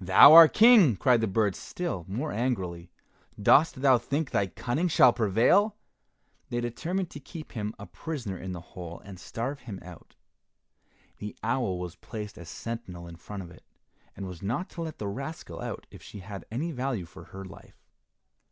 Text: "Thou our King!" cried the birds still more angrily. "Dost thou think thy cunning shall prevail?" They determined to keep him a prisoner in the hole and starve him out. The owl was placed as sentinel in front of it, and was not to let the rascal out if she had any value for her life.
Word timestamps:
"Thou 0.00 0.32
our 0.32 0.46
King!" 0.46 0.94
cried 0.94 1.20
the 1.20 1.26
birds 1.26 1.58
still 1.58 2.04
more 2.06 2.30
angrily. 2.30 2.92
"Dost 3.42 3.82
thou 3.82 3.98
think 3.98 4.30
thy 4.30 4.46
cunning 4.46 4.86
shall 4.86 5.12
prevail?" 5.12 5.74
They 6.50 6.60
determined 6.60 7.10
to 7.10 7.18
keep 7.18 7.50
him 7.50 7.74
a 7.76 7.84
prisoner 7.86 8.38
in 8.38 8.52
the 8.52 8.60
hole 8.60 9.00
and 9.04 9.18
starve 9.18 9.62
him 9.62 9.80
out. 9.82 10.14
The 11.18 11.34
owl 11.42 11.80
was 11.80 11.96
placed 11.96 12.38
as 12.38 12.48
sentinel 12.48 13.08
in 13.08 13.16
front 13.16 13.42
of 13.42 13.50
it, 13.50 13.64
and 14.16 14.28
was 14.28 14.40
not 14.40 14.70
to 14.70 14.82
let 14.82 14.98
the 14.98 15.08
rascal 15.08 15.60
out 15.60 15.88
if 15.90 16.00
she 16.00 16.20
had 16.20 16.44
any 16.48 16.70
value 16.70 17.04
for 17.04 17.24
her 17.24 17.44
life. 17.44 17.82